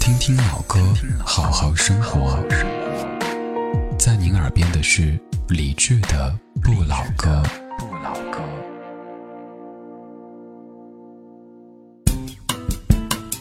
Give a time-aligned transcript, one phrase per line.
[0.00, 0.80] 听听老歌，
[1.24, 2.36] 好好生活。
[3.96, 5.16] 在您耳边的是
[5.48, 7.40] 李志的《》。不老歌。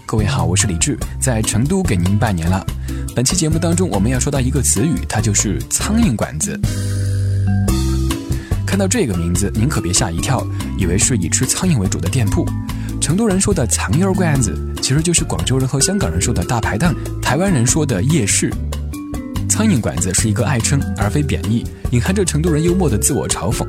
[0.06, 2.64] 各位好，我是李志，在成都给您拜年了。
[3.16, 6.60] 本期节目当中，我们要说到一个词语，它就是“苍蝇馆子”。
[8.68, 10.46] 看到这个名字，您可别吓一跳，
[10.78, 12.46] 以为是以吃苍蝇为主的店铺。
[13.02, 18.54] 成都人说的“苍蝇馆子”，其实就是广州人和香港人说的大排档，台湾人说的夜市。
[19.50, 23.68] 苍蝇馆子是一个爱称，而非贬义，隐含着成都人幽默的自我嘲讽。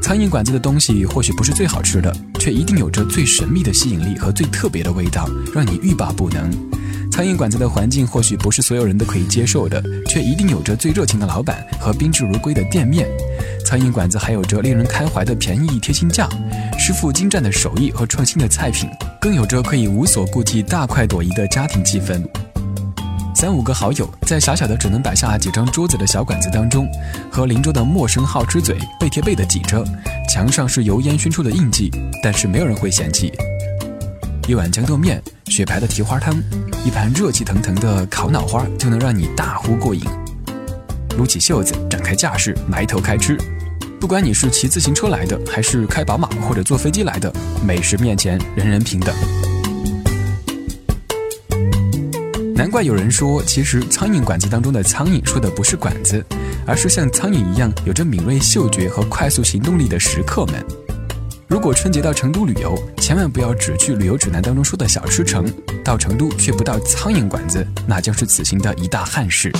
[0.00, 6.50] 苍蝇馆子的东西或许不是最好吃的，却一定有着最神秘的吸引力和最特别的味道，让你欲罢不能。
[7.10, 13.06] 苍蝇馆子的环境或许不是所有人都可以接受的，却一定有着最热情的老板和宾至如归的店面。
[13.66, 16.26] 苍蝇馆子还有着令人开怀的便宜贴心价，
[16.78, 18.88] 师傅精湛的手艺和创新的菜品，
[19.20, 22.20] 更有着可以无所顾忌大快朵颐的家庭气氛。
[23.36, 26.88] 三五个好友在小小的只能摆下几张桌子的小馆子当中，
[27.30, 29.84] 和邻桌的陌生好吃嘴背贴背的挤着，
[30.28, 31.90] 墙上是油烟熏出的印记，
[32.22, 33.32] 但是没有人会嫌弃。
[34.48, 36.34] 一碗豇豆面，雪白的蹄花汤，
[36.84, 40.02] 一盘热气腾腾的烤脑花，就能让你大呼过瘾。
[41.16, 43.38] 撸起袖子，展开架势，埋头开吃。
[44.02, 47.32] 不管你是骑自行车来的，还是开宝马或者坐飞机来的，
[47.64, 49.14] 美食面前人人平等。
[52.52, 56.20] 难怪有人说，其实苍蝇馆子当中的苍蝇说的不是馆子，
[56.66, 60.54] 而是像苍蝇一样有着敏锐嗅觉和快速行动力的食客们。
[61.46, 65.46] 如果春节到成都旅游，千万不要只去旅游指南当中说的小吃城，
[65.84, 69.52] 到成都却不到苍蝇馆子，那将是此行的一大憾事。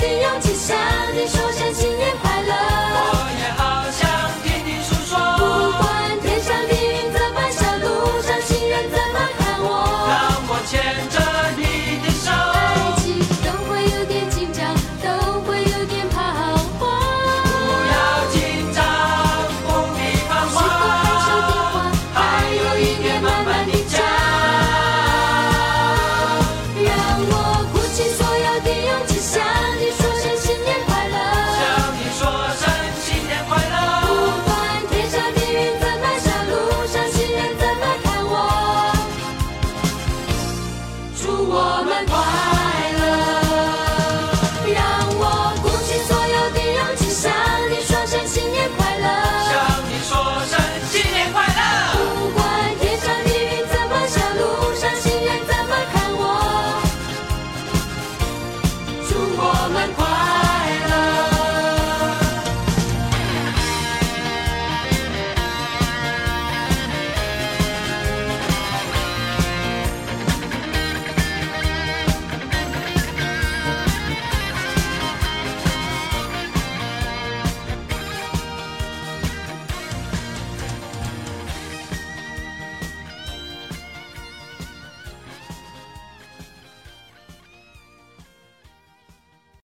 [0.00, 0.76] 的勇气，向
[1.14, 2.29] 你说声新年快乐。